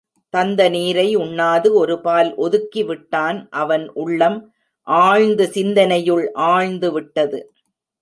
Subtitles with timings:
[0.33, 4.39] தந்த நீரை உண்ணாது ஒருபால் ஒதுக்கி விட்டான் அவன் உள்ளம்
[4.87, 7.39] ஆழ்ந்த சிந்தனையுள் ஆழ்ந்து விட்டது.